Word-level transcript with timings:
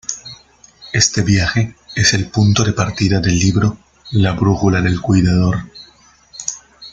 Este 0.93 1.21
viaje 1.21 1.75
es 1.95 2.15
el 2.15 2.25
punto 2.31 2.63
de 2.63 2.73
partida 2.73 3.19
del 3.19 3.37
libro 3.37 3.77
"La 4.13 4.31
brújula 4.31 4.81
del 4.81 4.99
cuidador". 4.99 5.59